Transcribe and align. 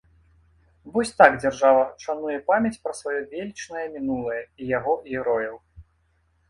Вось 0.95 1.11
так 1.19 1.31
дзяржава 1.43 1.83
шануе 2.05 2.37
памяць 2.49 2.81
пра 2.87 2.93
сваё 3.01 3.15
велічнае 3.33 3.85
мінулае 3.99 4.43
і 4.43 4.63
яго 4.77 4.99
герояў. 5.13 5.55